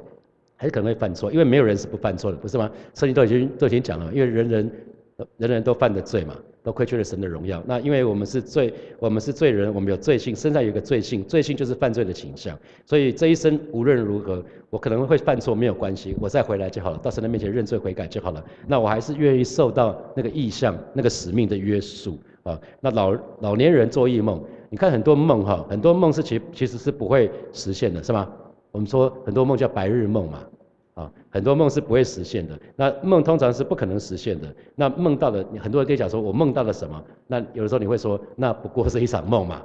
[0.56, 2.70] 还是可能会犯错，因为没有人是不犯错的，不是吗？
[2.94, 4.70] 圣经都已经都已经讲了，因为人人
[5.38, 6.34] 人人都犯的罪嘛。
[6.62, 7.62] 都亏缺了神的荣耀。
[7.66, 12.54] 那因为我们是罪，我们是罪人，我们有罪性，身上有一个罪性，罪性就是犯罪的倾向。
[12.84, 18.44] 所以这一生无论如何，我可能会犯错，没有关系，我再回来就好了，到神的面前认罪悔改就好了。
[18.66, 22.60] 那我还是愿意受到那个意向、那个使命的约束啊。
[22.82, 28.30] 那老老年人做异梦，你看很多梦哈，很多梦是其其实是不会实现的，是吗？
[28.70, 30.44] 我们说很多梦叫白日梦嘛。
[31.00, 32.58] 啊，很多梦是不会实现的。
[32.76, 34.54] 那梦通常是不可能实现的。
[34.74, 37.02] 那梦到了，很多人跟你讲说，我梦到了什么？
[37.26, 39.62] 那有的时候你会说，那不过是一场梦嘛。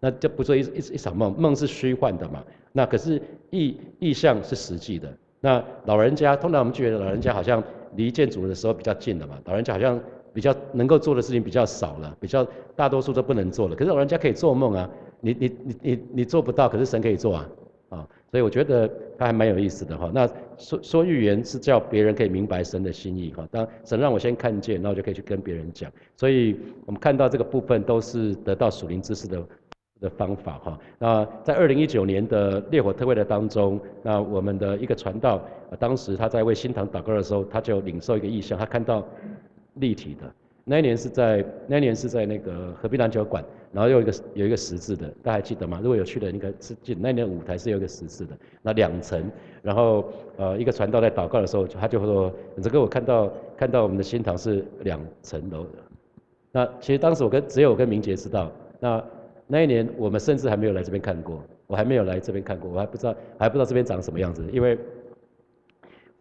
[0.00, 2.42] 那这不是一一一场梦，梦是虚幻的嘛。
[2.72, 5.12] 那可是意意象是实际的。
[5.40, 7.62] 那老人家通常我们觉得老人家好像
[7.96, 10.00] 离建筑的时候比较近了嘛，老人家好像
[10.32, 13.76] 比较能够做的事情比较少了，比较大多数都不能做了。
[13.76, 17.48] 可是老人家可以做梦啊，你你你你你做不到，可是神可以做啊。
[17.90, 20.10] 啊，所以我觉得他还蛮有意思的哈。
[20.14, 20.26] 那
[20.62, 23.46] 说说预言是叫别人可以明白神的心意哈。
[23.50, 25.90] 当神让我先看见，那我就可以去跟别人讲。
[26.16, 29.42] 所以我们看到这个部分都是得到属灵知识的
[30.00, 30.78] 的方法哈。
[30.98, 35.42] 那在二零一九年的烈火特会的当中，那我们的一个传道，
[35.78, 39.04] 当时他在为新堂祷告的时候，他就领受一个意象，他看到
[39.74, 40.32] 立体的
[40.64, 45.80] 那一年是在那一年是在那个河滨篮球馆，然后有一个有一个十字的，大家还记得吗？
[45.82, 49.28] 如果有去的应该是记得那年舞台是有一个十字的，那两层，
[49.60, 50.04] 然后
[50.36, 55.78] 呃一个传道在祷告的时候，他就说：“这个我看到看到我们的新堂是两层楼的。”
[56.52, 59.04] 那其实当时我跟只有我跟明杰知道，那
[59.48, 64.78] 那一年我们甚至还没有来这边看过，我还没有来这边看过，我还不知道还不知道这边长什么样子，因为。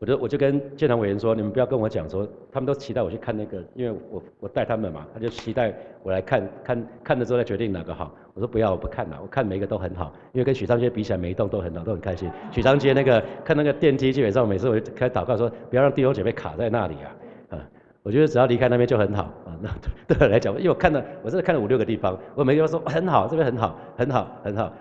[0.02, 8.12] 我就我就跟建堂委员说，你们不要跟我讲说，他们都期待我去看那个，因为我我带他们嘛，他就期待我来看看看了之后再决定哪个好。
[8.34, 12.32] 我说不要，我不看了，我看每一个都很好，因为跟许昌街比起来，每一栋都很好，都很开心。
[12.50, 17.70] 许昌街那个看那个电梯，基本上每次我就开祷告说，不要让弟兄姐妹卡在那里啊，啊，
[18.02, 19.54] 我觉得只要离开那边就很好啊。
[19.62, 19.70] 那
[20.08, 24.74] 对我来讲，因为我看了，我真的看了五六个地方，我每个都说很好，这边很好，很好，很好。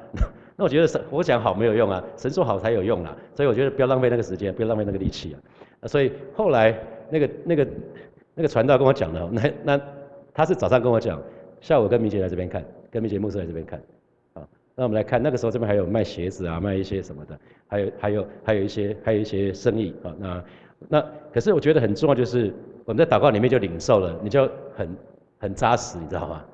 [0.60, 5.88] 那我觉得神，我讲好没有用啊，神说好才有用啊，所以我觉得不要浪费那个时间，不要浪费那个力气啊。
[5.88, 7.68] 所以后来那个那个
[8.34, 9.80] 那个传道跟我讲的，那那
[10.34, 11.18] 他是早上跟我讲，
[11.62, 13.82] 下午跟明杰来这边看，跟明杰牧师来这边看，
[14.34, 20.44] 啊，那我们来看，那个时候这边还有卖鞋子啊，卖一些什么的，还有还有还有一些还有一些生意啊，那
[20.90, 22.52] 那可是我觉得很重要就是
[22.84, 24.46] 我们在祷告里面就领受了，你就
[24.76, 24.94] 很
[25.38, 26.44] 很扎实，你知道吗？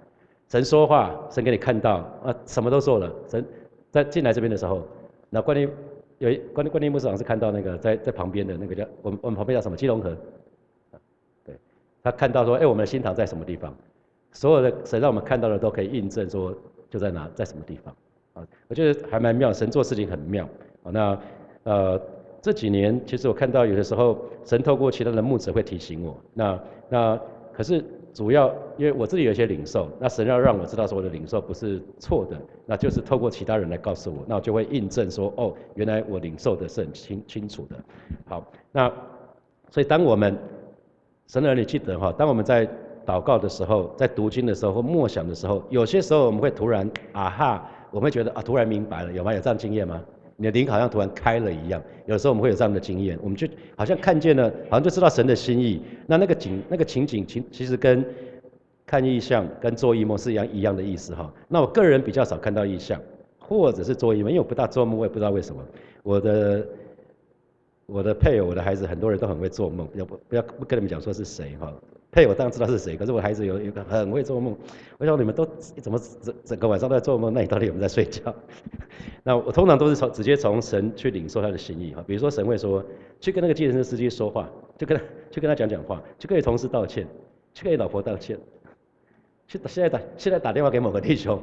[0.48, 3.44] 神说话，神给你看到啊，什么都做了，神。
[3.96, 4.86] 在进来这边的时候，
[5.30, 5.66] 那关于
[6.18, 10.14] 有一关关于牧师长是看到那个在在旁边的那个叫我们我们旁边叫什么基隆河，
[11.42, 11.54] 对，
[12.02, 13.74] 他看到说，哎，我们的新堂在什么地方？
[14.32, 16.54] 所有的神让我们看到的都可以印证说
[16.90, 17.96] 就在哪，在什么地方
[18.34, 18.46] 啊？
[18.68, 20.46] 我觉得还蛮妙，神做事情很妙
[20.82, 20.90] 啊。
[20.92, 21.18] 那
[21.62, 21.98] 呃
[22.42, 27.20] 这几年其实我看到有的时候神透过其他的牧者会提醒我，那那
[27.54, 27.82] 可是。
[28.16, 37.76] 主要因为我自己有一些领受，那神要让我知道说我的领受不是错的，那就是透过其他人来告诉我，那我就会印证说，哦，原来我领受的是很清清楚的。
[38.24, 38.90] 好，那
[39.68, 40.34] 所以当我们
[41.26, 42.66] 神的儿女记得哈，当我们在
[43.04, 49.34] 祷告的时候，在读经的时候或默想的时候，有些时候我们会突然啊哈，我们会觉得啊突然明白了，有吗？
[49.34, 50.02] 有这样经验吗？
[50.36, 55.80] 你的灵好像突然开了一样，有时候我们会有这样的经验，我们就好像看见了，好像就知道神的心意。
[56.06, 58.04] 那那个景、那个情景，其其实跟
[58.84, 61.32] 看意象、跟做异梦是一样一样的意思哈。
[61.48, 63.00] 那我个人比较少看到意象，
[63.38, 65.62] 或者是做异梦，因为我不大做梦，我也不知道为什么。
[66.02, 66.66] 我的
[67.86, 71.72] 我的配偶、我的孩子，很多人都很会做梦，要不不要不跟你们讲说是谁哈。
[72.12, 74.56] 配我当然知道是谁，可是我孩子有一个很会做梦。
[74.98, 75.44] 我想你们都
[75.82, 77.32] 怎么整整个晚上都在做梦？
[77.32, 78.34] 那你到底有没有在睡觉？
[79.22, 82.02] 那我通常都是从直接从神去领受他的心意哈。
[82.06, 82.82] 比如说神会说，
[83.20, 87.06] 去跟那个计程车司机说话，就跟他去跟他讲讲话，去跟你同事道歉，
[87.52, 88.38] 去跟你老婆道歉，
[89.46, 91.38] 去打现在打现在打电话给某个弟兄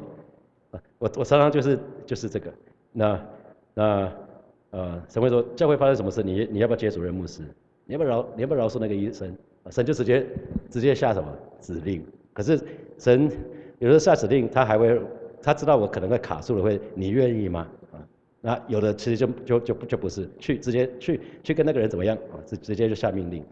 [0.71, 0.81] 啊。
[0.97, 2.51] 我我常常就是就是这个。
[2.91, 3.25] 那
[3.75, 4.11] 那
[4.71, 7.43] 呃神会说，教会发生什么事，你你要不要接主任牧师？
[7.85, 9.35] 你要不要饶你要不要饶恕那个医生？
[9.71, 10.25] 神就直接
[10.69, 12.03] 直接下什么指令？
[12.33, 12.59] 可是
[12.97, 13.29] 神
[13.79, 14.99] 有时候下指令，他还会
[15.41, 17.67] 他知道我可能会卡住了，会你愿意吗？
[17.91, 17.99] 啊，
[18.41, 22.39] 那有的其实就就就就不是去直接去去跟那个人怎么样啊？
[22.45, 23.43] 直直接就下命令。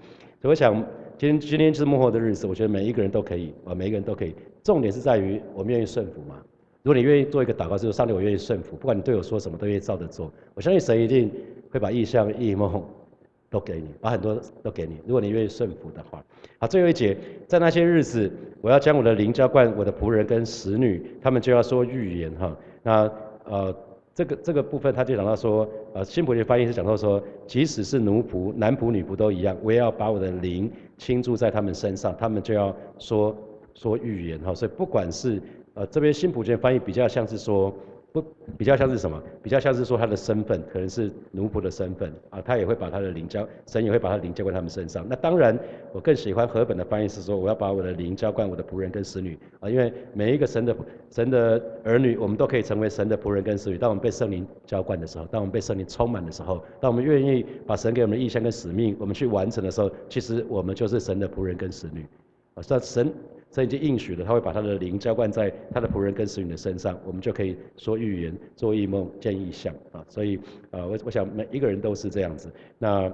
[0.41, 0.73] 所以我想
[1.17, 4.35] 今天今天是幕后的日子，我觉得每一个人都可以啊，每一个人都可以。
[4.63, 6.35] 重点是在于我们愿意顺服吗。
[6.83, 10.31] 如果你愿意做一个祷告，就是上帝，我愿意顺服，不管你对我说什么，都愿意照着做。
[10.55, 11.31] 我相信神一定
[11.69, 12.83] 会把意象、意梦。
[13.51, 14.97] 都给你，把很多都给你。
[15.05, 16.23] 如果你愿意顺服的话，
[16.57, 22.57] 好，最后一节，在那些日子，我要将我的灵浇灌我的仆人跟使女，他们就要说预言哈。
[22.81, 23.11] 那
[23.43, 23.75] 呃，
[24.15, 33.35] 这个这个部分他就讲到说，呃，新普的翻译是讲到说，即使是奴仆、男仆、女仆都一样，我也要把我的灵倾注在他们身上，他们就要说
[33.73, 34.55] 说预言哈。
[34.55, 35.41] 所以不管是
[35.73, 37.75] 呃这边新普的翻译比较像是说。
[38.13, 38.21] 不
[38.57, 39.21] 比较像是什么？
[39.41, 45.05] 比较像是说他的身份可能是奴仆的身份啊，他也会把他的灵交，神也会把他的灵交在他们身上。
[45.07, 45.57] 那当然，
[45.93, 50.75] 我更喜欢和本的翻译是说，我要把我的灵浇灌我的仆人跟使女啊，因为每一个神的
[51.09, 53.77] 神的儿女，我们都可以成为神的仆人跟使女。
[53.77, 62.05] 当我们被圣灵浇灌的时候，当我们被圣灵充满的时候，当我们愿意把神给我们的意向跟使命，我们去完成的时候，其实我们就是神的仆人跟使女
[62.55, 63.13] 啊，是神。
[63.51, 70.05] 这已经应许了，他会把他的灵浇灌在他的仆人跟使女的身上，我们就可以说预言、做异梦、见异象啊。
[70.07, 70.37] 所以
[70.71, 72.49] 啊，我我想每一个人都是这样子。
[72.77, 73.11] 那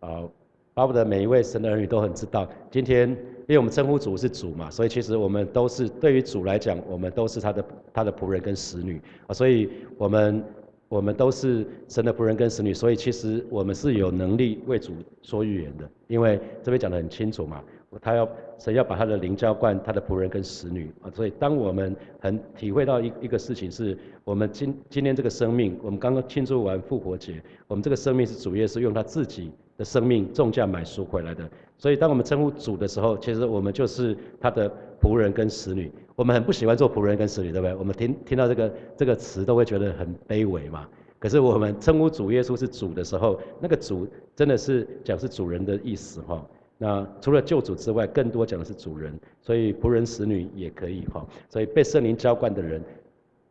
[0.00, 0.26] 啊，
[0.72, 9.34] 巴不得每一位神的儿女都很知道，今天因为我们称呼主是主嘛，所以其实我们都是对于主来讲，我们都是他的他的仆人跟使女啊。
[9.34, 9.68] 所以
[9.98, 10.42] 我们
[10.88, 17.62] 我们都是神的仆人跟使女，所以其实我们是有能力为主说预言的，因为这边讲得很清楚嘛。
[18.00, 18.28] 他要
[18.58, 31.48] 神要把他的灵浇灌他的仆人跟使女啊，所以当我们很体会到一一个事情是，我们今今天这个生命，我们刚刚庆祝完复活节，我们这个生命是主耶稣用他自己的生命重价买赎回来的。
[31.78, 35.92] 所以当我们称呼主的时候，其实我们就是他的仆人跟使女。
[36.14, 37.74] 我们很不喜欢做仆人跟使女，对不对？
[37.74, 40.88] 我们听听到这个这个词都会觉得很卑微嘛。
[41.18, 46.42] 可是我们称呼主耶稣是主的时候，那个主真的是讲是主人的意思哈。
[46.78, 51.26] 那除了救主之外，更多讲的是主人，所以仆人、使女也可以哈。
[51.48, 52.82] 所以被圣灵浇灌的人，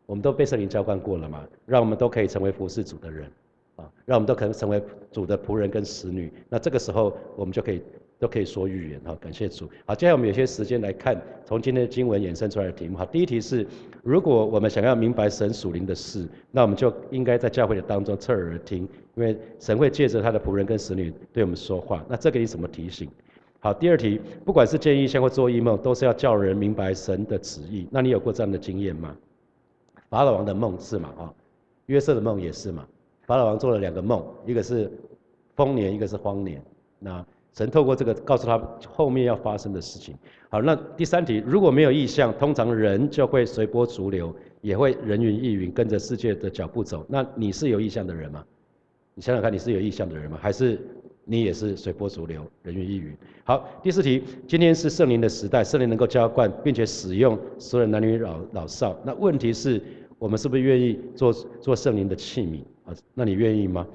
[0.06, 3.28] 我们都被圣灵浇灌过了嘛，让我们都可以成为服侍主的人
[3.74, 6.32] 啊，让我们都可能成为主的仆人跟使女。
[6.48, 7.82] 那这个时候，我们就可以
[8.18, 9.16] 都可以说预言哈。
[9.20, 9.68] 感谢主。
[9.84, 12.96] 好，接下来我们有些时间来看从今天的经文衍生出来的题目。
[12.96, 13.66] 好，第一题是：
[14.02, 18.88] 如果我们想要明白神属灵的事，那我们就应该在教会的当中侧耳听。
[19.14, 23.08] 因为神会借着他的仆人跟使女对我们说话，那这给你什么提醒？
[23.60, 27.88] 好，第二题，不管是见异象或做异梦，都是要叫人明白神的旨意。
[27.90, 29.16] 那你有过这样的经验吗？
[30.08, 31.08] 法老王的梦是嘛？
[31.18, 31.34] 啊，
[31.86, 32.86] 约瑟的梦也是嘛？
[33.26, 34.90] 法老王做了两个梦，一个是
[35.56, 36.62] 丰年，一个是荒年。
[36.98, 37.26] 那
[37.56, 40.14] 神透过这个告诉他后面要发生的事情。
[40.50, 47.06] 好，那第三题，如果没有意向，通常人就会随波逐流，也会人云亦云，跟着世界的脚步走。
[47.08, 48.44] 那你是有意向的人吗？
[49.14, 50.38] 你想想看，你是有意向的人吗？
[50.38, 50.78] 还是
[51.24, 53.16] 你也是随波逐流、人云亦云？
[53.44, 58.94] 好，第四题，今天是圣灵的时代，圣灵能够浇灌，并且使用所有男女老老少。
[59.02, 59.80] 那问题是，
[60.18, 62.94] 我们是不是愿意做做圣灵的器皿啊？
[63.14, 63.86] 那你愿意吗？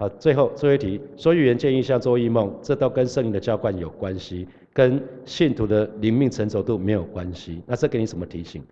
[0.00, 7.60] 好，最后最后一题，说预言、建议像、做异梦，这都跟圣灵的浇灌有关系，跟信徒的灵命成熟度没有关系。
[7.66, 8.62] 那这给你什么提醒？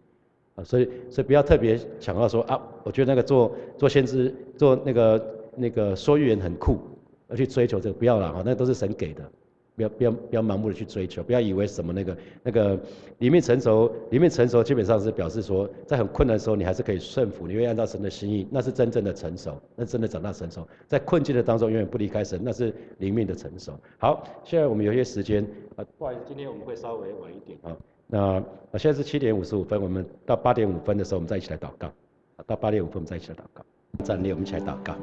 [0.55, 5.35] 啊，所以所以不要特别强调说啊，我觉得那个做做先知做那个。
[5.61, 6.79] 那个说预言很酷，
[7.27, 9.29] 而去追求这个不要了啊，那都是神给的，
[9.79, 12.77] 不要不要不要盲目的去追求，不要以为什么那个那个
[13.19, 20.67] 里面成熟，里面成熟基本上是表示说，在很困难的时候你还是可以顺服，你会按照神的心意，那是真正的成熟，那真的长大成熟。
[20.89, 23.73] 在困境的当中永远不离开神，那是灵命的成熟。
[23.99, 27.77] 好，现在我们有些时间啊，不好意思，今天我们会稍微晚一点啊。
[28.09, 31.89] 那啊现在是七点五十五分，我们到八点五分的时候我们再一起来祷告，
[32.47, 33.63] 到八点五分我们再一起来祷告，
[34.05, 34.97] 站立我们一起来祷告。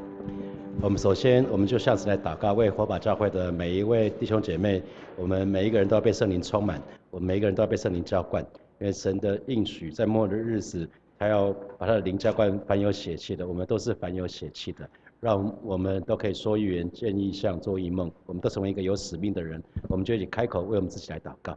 [0.82, 4.82] 我们首先，我们就下次来祷告，为火把教会的每一位弟兄姐妹，
[5.16, 8.44] 我们每一个人都要被圣灵充满，我们每一个人都要被圣灵浇灌，
[8.78, 21.56] 因为神的应许在末日日子，他要把他的灵浇灌凡有血气的，我们都是凡有血气的，让我们都可以说预言、见异象、做异梦，我们都成为一个有使命的人，我们就一起开口为我们自己来祷告。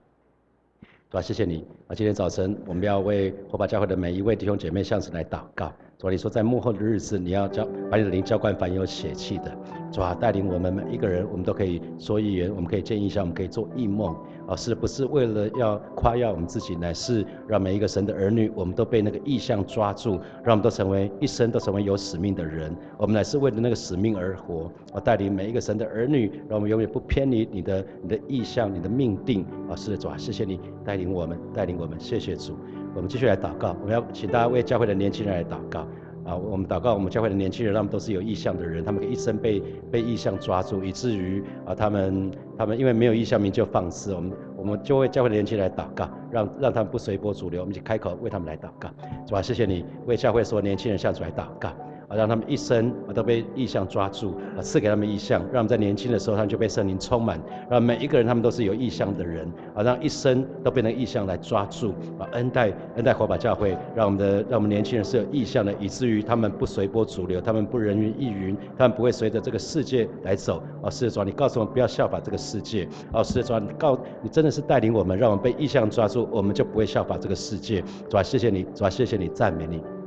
[1.12, 1.22] 对吧？
[1.22, 1.66] 谢谢你。
[1.88, 5.74] 啊，今天早晨我们要为火把教会的每一位弟兄姐妹向神来祷告。
[6.00, 9.52] 主啊，你说在幕后的日子，你要教把你的灵浇灌凡有血气的。
[9.92, 14.16] 主啊，带领我们每一个人，我们都可以说预言，我们可以见异象，我们可以做异梦。
[14.48, 22.74] 啊，是不是为了要夸耀我们自己，乃是让每一个神的儿女，我们都被那个意象抓住，让我们都成为一生都成为有使命的人。
[22.98, 24.72] 我们乃是为了那个使命而活。
[24.94, 29.46] 啊，带领每一个神的儿女，让我们永远不偏离你的你的意象、你的命定。
[29.70, 32.54] 啊，是，主啊，谢谢你带领我们，带领我们，谢谢主。
[32.96, 35.88] 我们继续来祷告，我们要请大家为教会的年轻人来祷告。
[36.26, 44.14] 啊，我们祷告，我们教会的年轻人，他们都是有意向的人，他们一生被被意向抓住，以至于啊，他们他们因为没有意向名就放肆。
[44.14, 47.62] 我们我们就为教会的年轻人来祷告，让让他们不随波逐流。
[47.62, 48.90] 我们就开口为他们来祷告，
[49.26, 51.72] 主啊，谢谢你为教会所有年轻人向主来祷告。
[52.10, 79.99] 啊，让他们一生啊都被意象抓住，啊赐给他们意象，让他们在年轻的时候他们就被圣灵充满，让每一个人他们都是有意象的人，啊让一生都被那个意象来抓住，啊恩待恩待火把教会，让我们的让我们年轻人是有意象的，以至于他们不随波逐流，他们不人云亦云，他们不会随着这个世界来走，啊是主，你告诉我们不要效法这个世界，啊是主，你告你真的是带领我们，让我们被意象抓住，我们就不会效法这个世界，主啊谢谢你，主啊谢谢你，赞美你。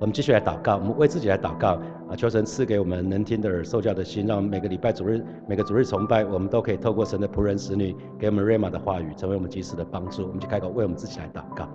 [0.00, 2.16] 我们继续来祷告，我们为自己来祷告啊！
[2.16, 10.22] 求神赐给我们能听的耳、受教的心，让我们每个礼拜主日、每个主日崇拜，我们都可以透过神的仆人、使女给我们瑞玛的话语，成为我们及时的帮助。
[10.26, 11.68] 我们就开口为我们自己来祷告。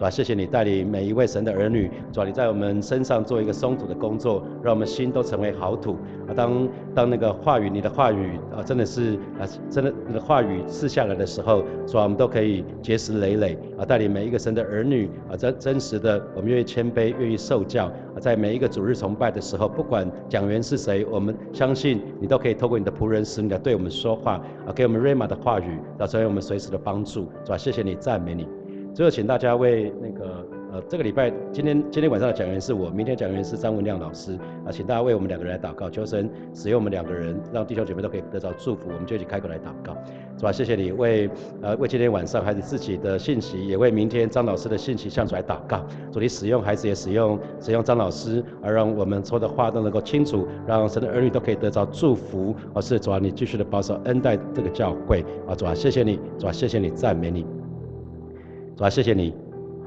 [0.00, 6.32] 主啊，谢谢你带领每一位神的儿女，主啊，你在我们身上做一个松土的工作，让我们心都成为好土啊。
[6.34, 27.26] 当当那个话语，你的话语啊，真的是啊，真的你的话语赐下来的时候，主啊，我们都可以结实累累啊，带领每一个神的儿女啊，真真实的，我们愿意谦卑，愿意受教啊，在每一个主日崇拜的时候，不管讲员是谁，我们相信你都可以透过你的仆人使你来对我们说话啊，给我们瑞玛的话语，啊，成为我们随时的帮助。
[27.44, 28.59] 主啊，谢谢你，赞美你。
[29.00, 34.34] 最后，请大家为那个呃，这个礼拜今天今天晚上的讲员是我，明天讲员是张文亮老师。
[34.62, 39.96] 啊，请大家为我们两个人来祷告，求神使用我们两个人，让弟兄姐妹都可以得到祝福，我们就一起开口来祷告，
[40.36, 40.52] 是吧？
[40.52, 41.30] 谢谢你为
[41.62, 45.82] 呃为今天晚上孩子自己的信息，也为明天张老师的信息向主来祷告，
[46.12, 55.24] 主你使用孩子也使用使用张老师，而让我们说的话都能够清楚，让神的儿女都可以得到祝福，而是主啊，你继续的保守恩待这个教会。
[55.48, 57.46] 啊，主啊，谢谢你，主啊，谢谢你，赞美你，
[58.80, 59.34] 主啊，谢谢你。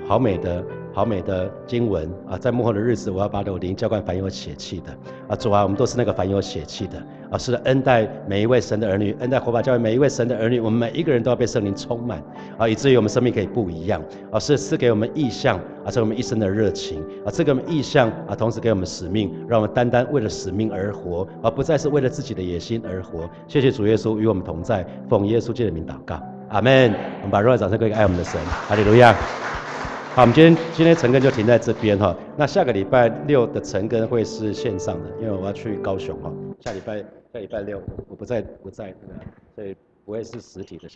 [0.05, 0.63] 好美的
[0.93, 2.07] 好美的经文。
[2.29, 4.95] 啊，在幕后的日子，我要把我灵浇灌凡有血气的。
[5.27, 7.03] 啊，主啊，我们都是那个凡有血气的。
[7.31, 12.21] 啊，是的，恩待每一位神的儿女，恩待火把教会每一位神的儿女，我们每一个人都要被圣灵充满。
[12.55, 13.99] 啊，以至于我们生命可以不一样。
[14.29, 17.01] 啊，是赐给我们意向啊，是我们一生的热情。
[17.25, 23.27] 啊，这个意向啊，同时给我们使命，让我们单单为了使命而活，而不再是为了自己的野心而活。
[23.47, 26.21] 谢谢主耶稣与我们同在，奉耶稣基督的名祷告，
[26.53, 26.93] 阿门。
[27.17, 29.11] 我们把热烈掌声给爱我们的神，哈利路亚。
[30.13, 32.15] 好，我们今天今天晨更就停在这边哈。
[32.37, 36.31] 那下个礼拜六的晨更会是线上的，因为我要去高雄哈。
[36.59, 36.99] 下礼拜
[37.33, 38.93] 下礼拜六我不在不在，
[39.55, 39.75] 所以
[40.05, 40.87] 不会是实体的。